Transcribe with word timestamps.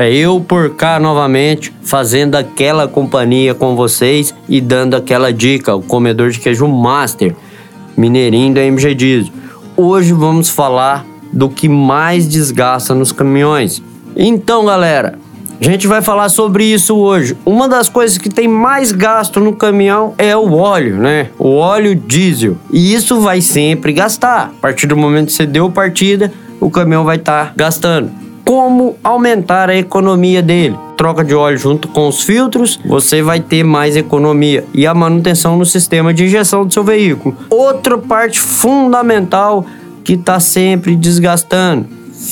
É 0.00 0.08
eu 0.12 0.40
por 0.40 0.76
cá 0.76 1.00
novamente, 1.00 1.74
fazendo 1.82 2.36
aquela 2.36 2.86
companhia 2.86 3.52
com 3.52 3.74
vocês 3.74 4.32
e 4.48 4.60
dando 4.60 4.94
aquela 4.94 5.32
dica, 5.32 5.74
o 5.74 5.82
comedor 5.82 6.30
de 6.30 6.38
queijo 6.38 6.68
master, 6.68 7.34
mineirinho 7.96 8.54
da 8.54 8.62
MG 8.62 8.94
Diesel. 8.94 9.32
Hoje 9.76 10.12
vamos 10.12 10.50
falar 10.50 11.04
do 11.32 11.48
que 11.48 11.68
mais 11.68 12.28
desgasta 12.28 12.94
nos 12.94 13.10
caminhões. 13.10 13.82
Então, 14.14 14.64
galera, 14.64 15.18
a 15.60 15.64
gente 15.64 15.88
vai 15.88 16.00
falar 16.00 16.28
sobre 16.28 16.62
isso 16.62 16.94
hoje. 16.94 17.36
Uma 17.44 17.68
das 17.68 17.88
coisas 17.88 18.18
que 18.18 18.28
tem 18.28 18.46
mais 18.46 18.92
gasto 18.92 19.40
no 19.40 19.56
caminhão 19.56 20.14
é 20.16 20.36
o 20.36 20.54
óleo, 20.54 20.96
né? 20.98 21.30
O 21.36 21.56
óleo 21.56 21.96
diesel. 21.96 22.56
E 22.72 22.94
isso 22.94 23.20
vai 23.20 23.40
sempre 23.40 23.92
gastar. 23.92 24.52
A 24.58 24.60
partir 24.60 24.86
do 24.86 24.96
momento 24.96 25.26
que 25.26 25.32
você 25.32 25.44
deu 25.44 25.68
partida, 25.68 26.32
o 26.60 26.70
caminhão 26.70 27.02
vai 27.02 27.16
estar 27.16 27.46
tá 27.46 27.52
gastando 27.56 28.27
como 28.48 28.96
aumentar 29.04 29.68
a 29.68 29.76
economia 29.76 30.40
dele. 30.40 30.74
Troca 30.96 31.22
de 31.22 31.34
óleo 31.34 31.58
junto 31.58 31.86
com 31.86 32.08
os 32.08 32.22
filtros, 32.22 32.80
você 32.82 33.20
vai 33.20 33.40
ter 33.40 33.62
mais 33.62 33.94
economia 33.94 34.64
e 34.72 34.86
a 34.86 34.94
manutenção 34.94 35.58
no 35.58 35.66
sistema 35.66 36.14
de 36.14 36.24
injeção 36.24 36.64
do 36.64 36.72
seu 36.72 36.82
veículo. 36.82 37.36
Outra 37.50 37.98
parte 37.98 38.40
fundamental 38.40 39.66
que 40.02 40.14
está 40.14 40.40
sempre 40.40 40.96
desgastando: 40.96 41.84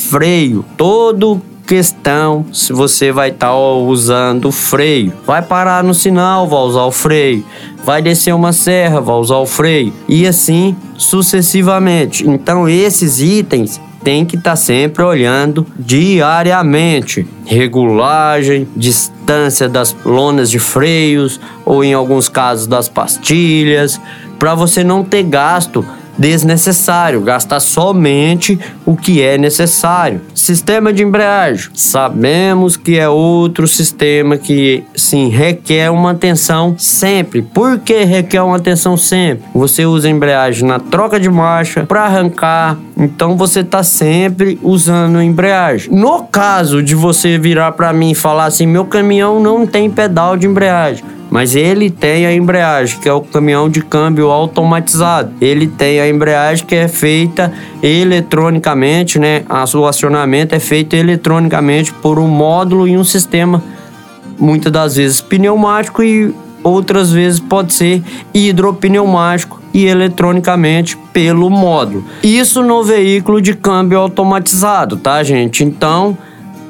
freio. 0.09 0.65
Todo 0.75 1.39
questão 1.67 2.47
se 2.51 2.73
você 2.73 3.13
vai 3.13 3.29
estar 3.29 3.49
tá 3.49 3.55
usando 3.55 4.51
freio. 4.51 5.13
Vai 5.27 5.43
parar 5.43 5.85
no 5.85 5.93
sinal, 5.93 6.49
vai 6.49 6.61
usar 6.61 6.85
o 6.85 6.93
freio. 6.93 7.45
Vai 7.85 8.01
descer 8.01 8.35
uma 8.35 8.55
serra, 8.55 9.03
vai 9.03 9.17
usar 9.17 9.37
o 9.37 9.47
freio. 9.47 9.93
E 10.09 10.27
assim 10.27 10.75
sucessivamente. 10.97 12.27
Então, 12.27 12.67
esses 12.67 13.21
itens 13.21 13.79
tem 14.07 14.25
que 14.25 14.37
estar 14.37 14.51
tá 14.51 14.57
sempre 14.57 15.03
olhando 15.03 15.67
diariamente. 15.77 17.27
Regulagem, 17.45 18.69
distância 18.77 19.69
das 19.69 19.97
lonas 20.05 20.49
de 20.49 20.61
freios 20.61 21.41
ou 21.65 21.83
em 21.83 21.93
alguns 21.93 22.29
casos 22.29 22.69
das 22.69 22.89
pastilhas, 22.89 24.01
para 24.39 24.55
você 24.55 24.85
não 24.85 25.03
ter 25.03 25.25
gasto 25.25 25.85
desnecessário, 26.19 27.21
gastar 27.21 27.61
somente 27.61 28.59
o 28.85 28.97
que 28.97 29.23
é 29.23 29.37
necessário. 29.37 30.21
Sistema 30.35 30.93
de 30.93 31.03
embreagem. 31.03 31.71
Sabemos 31.75 32.77
que 32.77 32.99
é 32.99 33.09
outro 33.09 33.67
sistema 33.67 34.37
que 34.37 34.85
sim 34.95 35.29
requer 35.29 35.91
uma 35.91 36.13
atenção 36.13 36.75
sempre. 36.79 37.43
Por 37.43 37.79
que 37.79 38.05
requer 38.05 38.43
uma 38.43 38.57
atenção 38.57 38.97
sempre? 38.97 39.45
Você 39.55 39.85
usa 39.85 40.09
a 40.09 40.11
embreagem 40.11 40.67
na 40.67 40.79
troca 40.79 41.19
de 41.19 41.29
marcha 41.29 41.85
para 41.85 42.05
arrancar, 42.05 42.79
então 42.97 43.37
você 43.37 43.61
está 43.61 43.83
sempre 43.83 44.59
usando 44.63 45.19
a 45.19 45.25
embreagem. 45.25 45.93
No 45.93 46.25
caso 46.25 46.83
de 46.83 46.95
você 46.95 47.39
virar 47.39 47.73
para 47.73 47.93
mim 47.93 48.13
e 48.13 48.15
falar 48.15 48.47
assim, 48.47 48.67
meu 48.67 48.85
caminhão 48.85 49.41
não 49.41 49.67
tem 49.67 49.91
pedal 49.91 50.37
de 50.37 50.47
embreagem 50.47 51.16
mas 51.31 51.55
ele 51.55 51.91
tem 51.91 52.27
a 52.27 52.33
embreagem, 52.33 52.99
que 53.01 53.09
é 53.09 53.13
o 53.13 53.21
caminhão 53.21 53.69
de 53.69 53.83
câmbio 53.83 54.31
automatizado. 54.31 55.33
Ele 55.41 55.67
tem 55.67 56.01
a 56.01 56.09
embreagem 56.09 56.65
que 56.65 56.75
é 56.75 56.89
feita 56.89 57.53
eletronicamente, 57.83 59.19
né? 59.19 59.43
O 59.75 59.87
acionamento 59.87 60.55
é 60.55 60.61
feito 60.61 60.95
eletronicamente 60.95 61.93
por 61.93 62.19
um 62.19 62.29
módulo 62.29 62.87
e 62.87 62.97
um 62.97 63.05
sistema, 63.05 63.63
muitas 64.39 64.73
das 64.73 64.97
vezes 64.97 65.21
pneumático 65.21 66.03
e 66.03 66.35
outras 66.63 67.13
vezes 67.13 67.39
pode 67.39 67.75
ser 67.75 68.03
hidropneumático 68.33 69.61
e 69.73 69.85
eletronicamente 69.85 70.97
pelo 71.13 71.51
módulo. 71.51 72.05
Isso 72.23 72.63
no 72.63 72.83
veículo 72.83 73.43
de 73.43 73.55
câmbio 73.55 73.99
automatizado, 73.99 74.97
tá, 74.97 75.23
gente? 75.23 75.63
Então, 75.63 76.17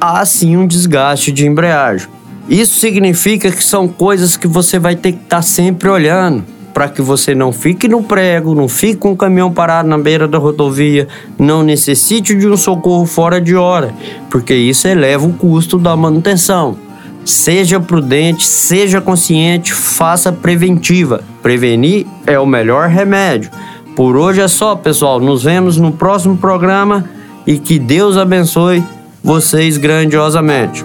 há 0.01 0.25
sim 0.25 0.57
um 0.57 0.67
desgaste 0.67 1.31
de 1.31 1.47
embreagem. 1.47 2.09
Isso 2.49 2.79
significa 2.79 3.51
que 3.51 3.63
são 3.63 3.89
coisas 3.89 4.37
que 4.37 4.47
você 4.47 4.79
vai 4.79 4.95
ter 4.95 5.13
que 5.13 5.25
estar 5.25 5.37
tá 5.37 5.43
sempre 5.43 5.89
olhando 5.89 6.45
para 6.73 6.89
que 6.89 7.01
você 7.01 7.35
não 7.35 7.53
fique 7.53 7.89
no 7.89 8.03
prego, 8.03 8.55
não 8.55 8.69
fique 8.69 8.97
com 8.97 9.13
o 9.13 9.17
caminhão 9.17 9.51
parado 9.51 9.89
na 9.89 9.97
beira 9.97 10.29
da 10.29 10.37
rodovia, 10.37 11.09
não 11.39 11.63
necessite 11.63 12.35
de 12.35 12.47
um 12.47 12.57
socorro 12.57 13.07
fora 13.07 13.41
de 13.41 13.57
hora, 13.57 13.95
porque 14.31 14.55
isso 14.55 14.87
eleva 14.87 15.27
o 15.27 15.33
custo 15.33 15.79
da 15.79 15.97
manutenção. 15.97 16.77
Seja 17.25 17.81
prudente, 17.81 18.47
seja 18.47 19.01
consciente, 19.01 19.73
faça 19.73 20.31
preventiva. 20.31 21.25
Prevenir 21.43 22.07
é 22.27 22.39
o 22.39 22.47
melhor 22.47 22.89
remédio. 22.89 23.51
Por 23.97 24.15
hoje 24.15 24.43
é 24.43 24.47
só, 24.47 24.77
pessoal. 24.77 25.19
Nos 25.19 25.43
vemos 25.43 25.79
no 25.79 25.91
próximo 25.91 26.37
programa 26.37 27.05
e 27.47 27.59
que 27.59 27.79
Deus 27.79 28.17
abençoe 28.17 28.85
vocês 29.25 29.77
grandiosamente. 29.77 30.85